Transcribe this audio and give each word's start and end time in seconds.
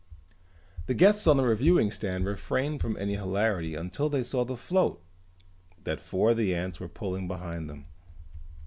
The 0.87 0.95
guests 0.95 1.27
on 1.27 1.37
the 1.37 1.43
reviewing 1.43 1.91
stand 1.91 2.25
refrained 2.25 2.81
from 2.81 2.97
any 2.97 3.13
hilarity 3.17 3.75
until 3.75 4.09
they 4.09 4.23
saw 4.23 4.43
the 4.43 4.57
float 4.57 4.99
that 5.83 5.99
four 5.99 6.31
of 6.31 6.37
the 6.37 6.55
ants 6.55 6.79
were 6.79 6.87
pulling 6.89 7.27
behind 7.27 7.69
them. 7.69 7.85